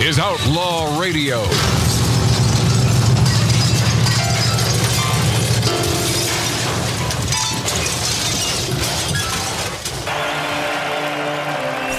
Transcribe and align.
is 0.00 0.18
Outlaw 0.18 0.98
Radio. 1.00 1.44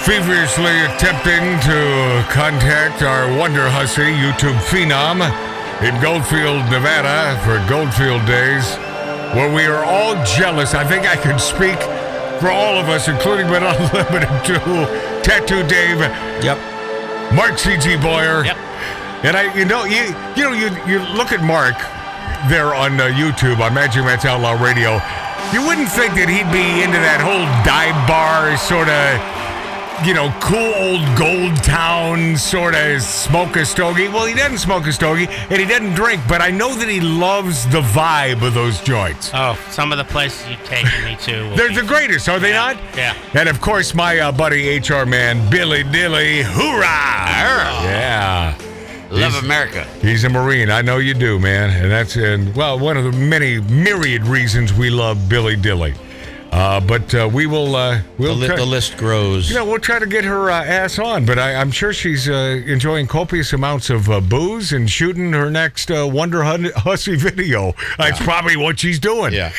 Feverishly 0.04 0.70
attempting 0.86 1.58
to 1.66 2.24
contact 2.30 3.02
our 3.02 3.26
Wonder 3.36 3.68
Hussy 3.68 4.02
YouTube 4.02 4.56
phenom 4.70 5.18
in 5.82 6.00
Goldfield, 6.00 6.62
Nevada 6.70 7.36
for 7.42 7.58
Goldfield 7.68 8.24
Days, 8.24 8.76
where 9.34 9.52
we 9.52 9.66
are 9.66 9.84
all 9.84 10.14
jealous. 10.24 10.74
I 10.74 10.84
think 10.84 11.10
I 11.10 11.16
can 11.16 11.40
speak 11.40 11.78
for 12.40 12.50
all 12.50 12.78
of 12.78 12.88
us, 12.88 13.08
including 13.08 13.48
but 13.48 13.60
not 13.60 13.78
limited 13.92 14.44
to 14.44 15.22
Tattoo 15.24 15.66
Dave, 15.66 15.98
Yep. 16.44 16.75
Mark 17.34 17.58
C.G. 17.58 17.96
Boyer. 17.96 18.44
Yep. 18.44 18.56
And 19.24 19.36
I, 19.36 19.52
you 19.56 19.64
know, 19.64 19.84
you, 19.84 20.14
you 20.36 20.44
know, 20.44 20.52
you, 20.52 20.68
you 20.86 21.00
look 21.16 21.32
at 21.32 21.42
Mark 21.42 21.74
there 22.48 22.74
on 22.74 23.00
uh, 23.00 23.10
YouTube 23.10 23.58
on 23.58 23.74
Magic 23.74 24.04
Matt's 24.04 24.24
Outlaw 24.24 24.52
Radio. 24.62 25.00
You 25.52 25.66
wouldn't 25.66 25.88
think 25.88 26.14
that 26.14 26.28
he'd 26.28 26.50
be 26.52 26.82
into 26.82 26.98
that 26.98 27.22
whole 27.22 27.46
dive 27.66 27.96
bar 28.06 28.54
sort 28.58 28.90
of, 28.90 29.18
you 30.04 30.14
know, 30.14 30.32
cool 30.40 30.72
old 30.76 31.00
gold 31.18 31.56
town 31.64 32.36
sort 32.36 32.74
of 32.74 33.02
smoke 33.02 33.56
a 33.56 33.64
stogie. 33.64 34.08
Well, 34.08 34.26
he 34.26 34.34
doesn't 34.34 34.58
smoke 34.58 34.86
a 34.86 34.92
stogie 34.92 35.26
and 35.28 35.52
he 35.58 35.64
doesn't 35.64 35.94
drink, 35.94 36.22
but 36.28 36.40
I 36.40 36.50
know 36.50 36.74
that 36.74 36.88
he 36.88 37.00
loves 37.00 37.64
the 37.70 37.80
vibe 37.80 38.46
of 38.46 38.54
those 38.54 38.80
joints. 38.82 39.30
Oh, 39.34 39.58
some 39.70 39.92
of 39.92 39.98
the 39.98 40.04
places 40.04 40.48
you've 40.48 40.62
taken 40.64 41.02
me 41.04 41.16
to. 41.22 41.52
They're 41.56 41.72
the 41.72 41.82
greatest, 41.86 42.28
are 42.28 42.38
they 42.38 42.50
Yeah, 42.50 42.72
not? 42.74 42.96
yeah. 42.96 43.14
And 43.34 43.48
of 43.48 43.60
course, 43.60 43.94
my 43.94 44.18
uh, 44.18 44.32
buddy 44.32 44.78
HR 44.78 45.06
man, 45.06 45.48
Billy 45.50 45.82
Dilly. 45.82 46.42
Hoorah! 46.42 46.84
Yeah. 47.82 48.54
Love 49.10 49.32
He's- 49.32 49.44
America. 49.44 49.84
He's 50.02 50.24
a 50.24 50.28
Marine. 50.28 50.70
I 50.70 50.82
know 50.82 50.98
you 50.98 51.14
do, 51.14 51.38
man. 51.38 51.70
And 51.70 51.90
that's 51.90 52.16
and 52.16 52.54
well, 52.54 52.78
one 52.78 52.96
of 52.96 53.04
the 53.04 53.12
many 53.12 53.60
myriad 53.60 54.26
reasons 54.26 54.72
we 54.74 54.90
love 54.90 55.28
Billy 55.28 55.56
Dilly. 55.56 55.94
Uh, 56.52 56.80
but 56.80 57.14
uh, 57.14 57.28
we 57.32 57.46
will 57.46 57.74
uh, 57.76 57.98
The, 57.98 58.04
we'll 58.18 58.34
li- 58.34 58.46
try, 58.46 58.56
the 58.56 58.64
list 58.64 58.96
grows. 58.96 59.48
you 59.50 59.56
know 59.56 59.64
we'll 59.64 59.78
try 59.80 59.98
to 59.98 60.06
get 60.06 60.24
her 60.24 60.50
uh, 60.50 60.64
ass 60.64 60.98
on. 60.98 61.26
But 61.26 61.38
I, 61.38 61.54
I'm 61.54 61.70
sure 61.70 61.92
she's 61.92 62.28
uh, 62.28 62.62
enjoying 62.66 63.06
copious 63.08 63.52
amounts 63.52 63.90
of 63.90 64.08
uh, 64.08 64.20
booze 64.20 64.72
and 64.72 64.88
shooting 64.88 65.32
her 65.32 65.50
next 65.50 65.90
uh, 65.90 66.08
Wonder 66.10 66.44
Hun- 66.44 66.70
Hussy 66.76 67.16
video. 67.16 67.74
That's 67.98 68.22
probably 68.22 68.56
what 68.56 68.78
she's 68.78 68.98
doing. 68.98 69.32
Yeah. 69.34 69.52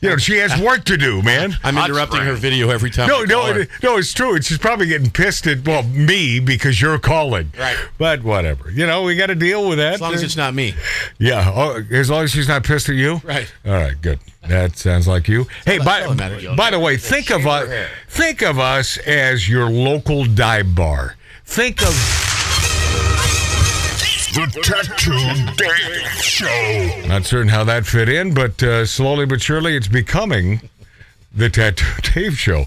You 0.00 0.10
know, 0.10 0.16
she 0.16 0.36
has 0.38 0.60
work 0.60 0.84
to 0.84 0.96
do, 0.96 1.22
man. 1.22 1.54
I'm 1.64 1.74
Hot 1.74 1.90
interrupting 1.90 2.18
spring. 2.18 2.28
her 2.28 2.34
video 2.34 2.70
every 2.70 2.90
time. 2.90 3.08
No, 3.08 3.22
I 3.22 3.24
no, 3.24 3.46
her. 3.46 3.60
it, 3.60 3.70
no, 3.82 3.96
it's 3.96 4.12
true. 4.12 4.36
It's 4.36 4.46
she's 4.46 4.58
probably 4.58 4.86
getting 4.86 5.10
pissed 5.10 5.46
at 5.46 5.66
well 5.66 5.82
me 5.82 6.38
because 6.40 6.80
you're 6.80 6.98
calling. 6.98 7.52
Right. 7.58 7.76
But 7.98 8.22
whatever. 8.22 8.70
You 8.70 8.86
know, 8.86 9.02
we 9.02 9.16
got 9.16 9.26
to 9.26 9.34
deal 9.34 9.68
with 9.68 9.78
that. 9.78 9.94
As 9.94 10.00
long 10.00 10.14
as 10.14 10.22
it's 10.22 10.36
not 10.36 10.54
me. 10.54 10.74
Yeah. 11.18 11.52
Oh, 11.54 11.82
as 11.90 12.10
long 12.10 12.24
as 12.24 12.30
she's 12.30 12.48
not 12.48 12.64
pissed 12.64 12.88
at 12.88 12.94
you. 12.94 13.20
Right. 13.24 13.52
All 13.66 13.72
right. 13.72 14.00
Good. 14.00 14.20
That 14.46 14.76
sounds 14.76 15.08
like 15.08 15.28
you. 15.28 15.46
Hey, 15.66 15.78
by, 15.78 16.00
doesn't 16.00 16.56
by 16.56 16.70
the 16.70 16.78
way, 16.78 16.96
think 16.96 17.30
of 17.30 17.46
us. 17.46 17.68
Think 18.08 18.42
of 18.42 18.58
us 18.58 18.96
as 18.98 19.48
your 19.48 19.68
local 19.68 20.24
dive 20.24 20.74
bar. 20.74 21.16
Think 21.44 21.82
of 21.82 22.27
The 24.38 24.60
Tattoo 24.62 25.56
Dave 25.56 26.22
Show. 26.22 27.08
Not 27.08 27.24
certain 27.24 27.48
how 27.48 27.64
that 27.64 27.86
fit 27.86 28.08
in, 28.08 28.34
but 28.34 28.62
uh, 28.62 28.86
slowly 28.86 29.26
but 29.26 29.42
surely 29.42 29.74
it's 29.74 29.88
becoming 29.88 30.60
the 31.32 31.50
Tattoo 31.50 31.84
Dave 32.14 32.38
Show. 32.38 32.64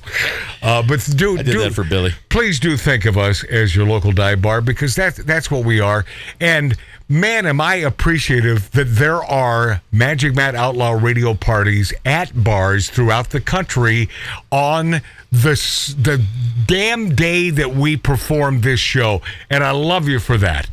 Uh, 0.61 0.83
but 0.83 1.07
do 1.15 1.37
I 1.37 1.43
did 1.43 1.51
do, 1.51 1.59
that 1.59 1.73
for 1.73 1.83
Billy. 1.83 2.11
Please 2.29 2.59
do 2.59 2.77
think 2.77 3.05
of 3.05 3.17
us 3.17 3.43
as 3.45 3.75
your 3.75 3.87
local 3.87 4.11
dive 4.11 4.41
bar 4.41 4.61
because 4.61 4.95
that's 4.95 5.17
that's 5.23 5.49
what 5.49 5.65
we 5.65 5.79
are. 5.79 6.05
And 6.39 6.77
man, 7.09 7.45
am 7.45 7.59
I 7.59 7.75
appreciative 7.75 8.71
that 8.71 8.85
there 8.85 9.23
are 9.23 9.81
Magic 9.91 10.35
Matt 10.35 10.55
Outlaw 10.55 10.91
radio 10.91 11.33
parties 11.33 11.91
at 12.05 12.43
bars 12.43 12.89
throughout 12.89 13.31
the 13.31 13.41
country 13.41 14.09
on 14.51 15.01
the 15.31 15.95
the 15.97 16.23
damn 16.67 17.15
day 17.15 17.49
that 17.49 17.73
we 17.73 17.97
perform 17.97 18.61
this 18.61 18.79
show, 18.79 19.21
and 19.49 19.63
I 19.63 19.71
love 19.71 20.07
you 20.07 20.19
for 20.19 20.37
that. 20.37 20.69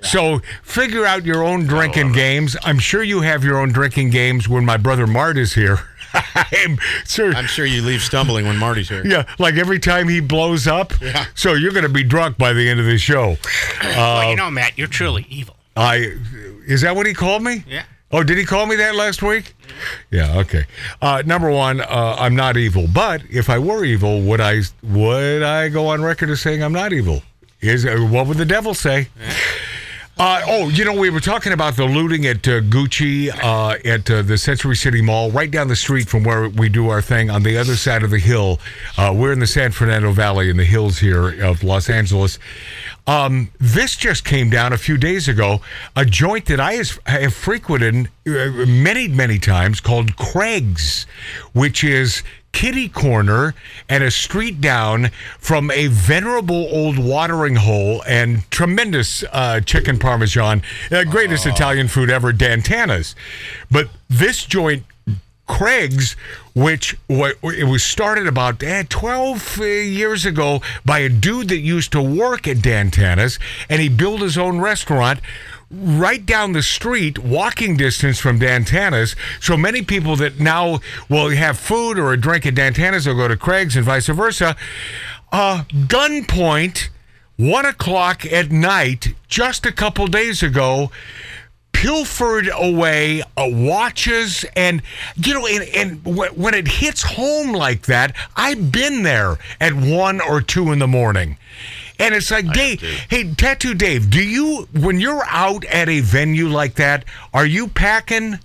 So 0.00 0.40
figure 0.62 1.04
out 1.06 1.24
your 1.24 1.42
own 1.42 1.66
drinking 1.66 2.12
games. 2.12 2.56
I'm 2.62 2.78
sure 2.78 3.02
you 3.02 3.22
have 3.22 3.42
your 3.42 3.58
own 3.58 3.72
drinking 3.72 4.10
games 4.10 4.48
when 4.48 4.64
my 4.64 4.76
brother 4.76 5.06
Mart 5.06 5.36
is 5.36 5.54
here. 5.54 5.80
I'm 6.14 6.78
sure. 7.06 7.32
I'm 7.34 7.46
sure 7.46 7.64
you 7.64 7.82
leave 7.82 8.02
stumbling 8.02 8.46
when 8.46 8.56
Marty's 8.58 8.88
here. 8.88 9.04
Yeah, 9.06 9.24
like 9.38 9.54
every 9.54 9.78
time 9.78 10.08
he 10.08 10.20
blows 10.20 10.66
up. 10.66 10.92
Yeah. 11.00 11.26
So 11.34 11.54
you're 11.54 11.72
going 11.72 11.84
to 11.84 11.88
be 11.88 12.02
drunk 12.04 12.38
by 12.38 12.52
the 12.52 12.68
end 12.68 12.80
of 12.80 12.86
the 12.86 12.98
show. 12.98 13.36
well, 13.82 14.30
you 14.30 14.36
know, 14.36 14.50
Matt, 14.50 14.76
you're 14.78 14.88
truly 14.88 15.26
evil. 15.28 15.56
I 15.76 16.16
is 16.66 16.82
that 16.82 16.94
what 16.96 17.06
he 17.06 17.14
called 17.14 17.42
me? 17.42 17.64
Yeah. 17.66 17.84
Oh, 18.14 18.22
did 18.22 18.36
he 18.36 18.44
call 18.44 18.66
me 18.66 18.76
that 18.76 18.94
last 18.94 19.22
week? 19.22 19.54
Yeah. 20.10 20.38
Okay. 20.40 20.64
Uh, 21.00 21.22
number 21.24 21.50
one, 21.50 21.80
uh, 21.80 22.16
I'm 22.18 22.36
not 22.36 22.58
evil, 22.58 22.86
but 22.92 23.22
if 23.30 23.48
I 23.48 23.58
were 23.58 23.84
evil, 23.84 24.20
would 24.22 24.40
I 24.40 24.60
would 24.82 25.42
I 25.42 25.70
go 25.70 25.86
on 25.88 26.02
record 26.02 26.28
as 26.28 26.42
saying 26.42 26.62
I'm 26.62 26.74
not 26.74 26.92
evil? 26.92 27.22
Is 27.62 27.86
uh, 27.86 27.96
what 28.10 28.26
would 28.26 28.36
the 28.36 28.44
devil 28.44 28.74
say? 28.74 29.08
Uh, 30.18 30.42
oh, 30.46 30.68
you 30.68 30.84
know, 30.84 30.92
we 30.92 31.08
were 31.08 31.20
talking 31.20 31.52
about 31.52 31.74
the 31.74 31.86
looting 31.86 32.26
at 32.26 32.46
uh, 32.46 32.60
Gucci 32.60 33.30
uh, 33.42 33.78
at 33.84 34.10
uh, 34.10 34.20
the 34.20 34.36
Century 34.36 34.76
City 34.76 35.00
Mall, 35.00 35.30
right 35.30 35.50
down 35.50 35.68
the 35.68 35.76
street 35.76 36.06
from 36.06 36.22
where 36.22 36.50
we 36.50 36.68
do 36.68 36.90
our 36.90 37.00
thing 37.00 37.30
on 37.30 37.42
the 37.42 37.56
other 37.56 37.76
side 37.76 38.02
of 38.02 38.10
the 38.10 38.18
hill. 38.18 38.60
Uh, 38.98 39.12
we're 39.16 39.32
in 39.32 39.38
the 39.38 39.46
San 39.46 39.72
Fernando 39.72 40.12
Valley 40.12 40.50
in 40.50 40.58
the 40.58 40.66
hills 40.66 40.98
here 40.98 41.42
of 41.42 41.64
Los 41.64 41.88
Angeles. 41.88 42.38
Um, 43.06 43.50
this 43.58 43.96
just 43.96 44.24
came 44.24 44.50
down 44.50 44.74
a 44.74 44.78
few 44.78 44.98
days 44.98 45.28
ago. 45.28 45.62
A 45.96 46.04
joint 46.04 46.44
that 46.46 46.60
I 46.60 46.82
have 47.06 47.34
frequented 47.34 48.08
uh, 48.26 48.66
many, 48.66 49.08
many 49.08 49.38
times 49.38 49.80
called 49.80 50.16
Craig's, 50.16 51.06
which 51.54 51.82
is 51.82 52.22
kitty 52.52 52.88
corner 52.88 53.54
and 53.88 54.04
a 54.04 54.10
street 54.10 54.60
down 54.60 55.10
from 55.38 55.70
a 55.70 55.86
venerable 55.88 56.68
old 56.70 56.98
watering 56.98 57.56
hole 57.56 58.02
and 58.06 58.48
tremendous 58.50 59.24
uh, 59.32 59.60
chicken 59.60 59.98
parmesan, 59.98 60.62
uh, 60.90 61.04
greatest 61.04 61.46
Italian 61.46 61.88
food 61.88 62.10
ever, 62.10 62.32
Dan 62.32 62.62
Tana's. 62.62 63.16
But 63.70 63.88
this 64.08 64.44
joint, 64.44 64.84
Craig's, 65.48 66.14
which 66.54 66.96
wa- 67.08 67.32
it 67.42 67.64
was 67.64 67.82
started 67.82 68.26
about 68.26 68.62
eh, 68.62 68.84
12 68.88 69.58
uh, 69.60 69.64
years 69.64 70.24
ago 70.24 70.60
by 70.84 71.00
a 71.00 71.08
dude 71.08 71.48
that 71.48 71.58
used 71.58 71.92
to 71.92 72.02
work 72.02 72.46
at 72.46 72.62
Dan 72.62 72.90
Tana's, 72.90 73.38
and 73.68 73.80
he 73.82 73.88
built 73.88 74.20
his 74.20 74.38
own 74.38 74.60
restaurant 74.60 75.20
right 75.72 76.24
down 76.24 76.52
the 76.52 76.62
street, 76.62 77.18
walking 77.18 77.76
distance 77.76 78.18
from 78.18 78.38
Dan 78.38 78.64
Tana's. 78.64 79.16
So 79.40 79.56
many 79.56 79.82
people 79.82 80.16
that 80.16 80.38
now 80.38 80.80
will 81.08 81.30
have 81.30 81.58
food 81.58 81.98
or 81.98 82.12
a 82.12 82.16
drink 82.20 82.46
at 82.46 82.54
Dan 82.54 82.74
Tana's 82.74 83.06
will 83.06 83.16
go 83.16 83.28
to 83.28 83.36
Craig's 83.36 83.76
and 83.76 83.84
vice 83.84 84.06
versa. 84.06 84.56
Uh, 85.32 85.64
gunpoint, 85.72 86.88
one 87.36 87.64
o'clock 87.64 88.26
at 88.26 88.50
night, 88.50 89.14
just 89.28 89.64
a 89.64 89.72
couple 89.72 90.06
days 90.06 90.42
ago 90.42 90.90
pilfered 91.72 92.48
away 92.54 93.22
uh, 93.36 93.48
watches 93.48 94.44
and 94.54 94.82
you 95.16 95.34
know 95.34 95.46
and, 95.46 95.64
and 95.74 96.04
w- 96.04 96.30
when 96.32 96.54
it 96.54 96.68
hits 96.68 97.02
home 97.02 97.52
like 97.52 97.86
that 97.86 98.14
i've 98.36 98.70
been 98.70 99.02
there 99.02 99.36
at 99.60 99.72
one 99.72 100.20
or 100.20 100.40
two 100.40 100.70
in 100.70 100.78
the 100.78 100.86
morning 100.86 101.36
and 101.98 102.14
it's 102.14 102.30
like 102.30 102.50
dave 102.52 102.80
hey 103.10 103.32
tattoo 103.34 103.74
dave 103.74 104.10
do 104.10 104.22
you 104.22 104.68
when 104.80 105.00
you're 105.00 105.24
out 105.26 105.64
at 105.66 105.88
a 105.88 106.00
venue 106.00 106.48
like 106.48 106.74
that 106.74 107.04
are 107.34 107.46
you 107.46 107.68
packing 107.68 108.38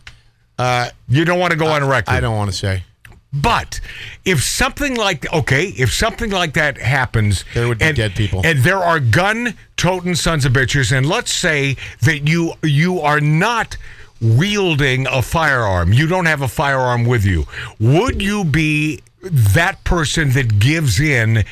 Uh, 0.59 0.90
you 1.08 1.24
don't 1.25 1.40
want 1.40 1.52
to 1.52 1.58
go 1.58 1.68
on 1.68 1.84
record 1.88 2.13
I 2.13 2.19
don't 2.19 2.35
want 2.35 2.50
to 2.52 2.58
say. 2.58 2.84
but 3.31 3.80
if 4.25 4.41
something 4.41 4.96
like 4.96 5.31
okay, 5.31 5.66
if 5.78 5.94
something 5.94 6.31
like 6.31 6.53
that 6.53 6.78
happens, 6.80 7.46
There 7.53 7.68
would 7.68 7.78
be 7.80 7.85
and, 7.85 7.96
dead 7.96 8.16
people. 8.16 8.41
and 8.44 8.59
there 8.64 8.79
are 8.79 8.99
gun 8.99 9.53
toting 9.76 10.16
sons 10.16 10.46
of 10.46 10.53
bitches, 10.53 10.91
and 10.91 11.05
let's 11.05 11.32
say 11.32 11.76
that 12.02 12.28
you 12.28 12.53
you 12.64 13.00
are 13.02 13.22
not 13.22 13.78
wielding 14.20 15.05
a 15.08 15.22
firearm, 15.22 15.93
you 15.93 16.08
don't 16.08 16.26
have 16.26 16.41
a 16.41 16.47
firearm 16.47 17.05
with 17.05 17.23
you, 17.23 17.46
would 17.79 18.20
you 18.22 18.43
be 18.43 19.02
that 19.22 19.84
person 19.84 20.32
that 20.32 20.58
gives 20.59 21.00
in 21.00 21.43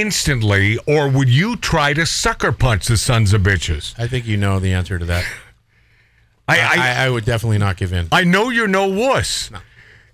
instantly, 0.00 0.78
or 0.86 1.08
would 1.08 1.28
you 1.28 1.56
try 1.56 1.92
to 1.94 2.06
sucker 2.06 2.52
punch 2.52 2.86
the 2.86 2.96
sons 2.96 3.32
of 3.32 3.42
bitches? 3.42 3.98
I 3.98 4.06
think 4.06 4.26
you 4.26 4.36
know 4.36 4.58
the 4.58 4.72
answer 4.72 4.98
to 4.98 5.04
that. 5.06 5.24
I, 6.48 6.60
I, 6.60 7.04
I, 7.06 7.10
would 7.10 7.24
definitely 7.24 7.56
not 7.56 7.78
give 7.78 7.94
in. 7.94 8.08
I 8.12 8.24
know 8.24 8.50
you're 8.50 8.68
no 8.68 8.86
wuss. 8.86 9.50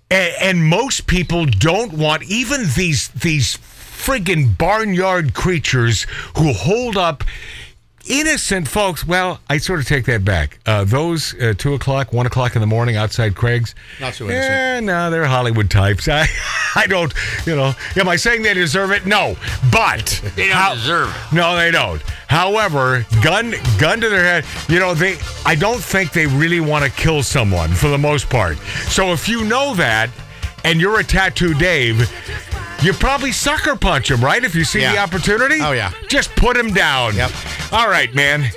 And, 0.09 0.33
and 0.41 0.65
most 0.65 1.05
people 1.05 1.45
don't 1.45 1.91
want 1.91 2.23
even 2.23 2.61
these 2.75 3.09
these 3.09 3.57
friggin' 3.57 4.57
barnyard 4.57 5.33
creatures 5.33 6.07
who 6.37 6.53
hold 6.53 6.95
up 6.95 7.23
innocent 8.07 8.67
folks. 8.67 9.05
Well, 9.05 9.39
I 9.49 9.57
sort 9.57 9.79
of 9.79 9.85
take 9.87 10.05
that 10.05 10.23
back. 10.25 10.59
Uh, 10.65 10.83
those 10.83 11.33
uh, 11.41 11.53
two 11.57 11.73
o'clock, 11.73 12.13
one 12.13 12.25
o'clock 12.25 12.55
in 12.55 12.61
the 12.61 12.67
morning 12.67 12.95
outside 12.95 13.35
Craig's. 13.35 13.75
Not 13.99 14.13
so 14.13 14.25
innocent. 14.25 14.53
Yeah, 14.53 14.79
no, 14.81 15.11
they're 15.11 15.25
Hollywood 15.25 15.69
types. 15.69 16.07
I, 16.11 16.27
I 16.75 16.87
don't, 16.87 17.13
you 17.45 17.55
know. 17.55 17.73
Am 17.95 18.07
I 18.07 18.15
saying 18.15 18.41
they 18.43 18.53
deserve 18.53 18.91
it? 18.91 19.05
No, 19.05 19.35
but 19.71 20.21
They 20.35 20.47
don't 20.49 20.75
deserve 20.75 21.09
it. 21.09 21.35
No, 21.35 21.55
they 21.55 21.71
don't. 21.71 22.01
However, 22.27 23.05
gun 23.21 23.53
gun 23.77 23.99
to 23.99 24.09
their 24.09 24.23
head, 24.23 24.45
you 24.69 24.79
know, 24.79 24.93
they 24.93 25.17
I 25.45 25.55
don't 25.55 25.81
think 25.81 26.13
they 26.13 26.27
really 26.27 26.61
want 26.61 26.85
to 26.85 26.91
kill 26.91 27.23
someone 27.23 27.69
for 27.71 27.89
the 27.89 27.97
most 27.97 28.29
part. 28.29 28.57
So 28.87 29.11
if 29.11 29.27
you 29.27 29.43
know 29.43 29.75
that 29.75 30.09
and 30.63 30.79
you're 30.79 30.99
a 30.99 31.03
tattoo 31.03 31.53
Dave, 31.55 32.09
you 32.81 32.93
probably 32.93 33.31
sucker 33.31 33.75
punch 33.75 34.09
him, 34.09 34.21
right? 34.23 34.43
If 34.43 34.55
you 34.55 34.63
see 34.63 34.79
the 34.79 34.97
opportunity. 34.97 35.59
Oh, 35.61 35.71
yeah. 35.71 35.91
Just 36.07 36.35
put 36.35 36.57
him 36.57 36.73
down. 36.73 37.15
Yep. 37.15 37.31
All 37.71 37.87
right, 37.87 38.13
man. 38.13 38.49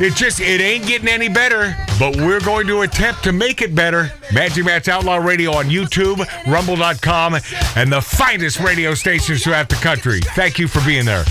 It 0.00 0.14
just 0.14 0.40
it 0.40 0.60
ain't 0.60 0.86
getting 0.86 1.08
any 1.08 1.28
better, 1.28 1.76
but 1.98 2.16
we're 2.16 2.40
going 2.40 2.66
to 2.68 2.80
attempt 2.80 3.22
to 3.24 3.32
make 3.32 3.60
it 3.60 3.74
better. 3.74 4.10
Magic 4.32 4.64
Matt's 4.64 4.88
Outlaw 4.88 5.16
Radio 5.16 5.52
on 5.52 5.66
YouTube, 5.66 6.26
Rumble.com, 6.50 7.36
and 7.76 7.92
the 7.92 8.00
finest 8.00 8.58
radio 8.60 8.94
stations 8.94 9.44
throughout 9.44 9.68
the 9.68 9.76
country. 9.76 10.20
Thank 10.20 10.58
you 10.58 10.66
for 10.66 10.84
being 10.86 11.04
there. 11.04 11.24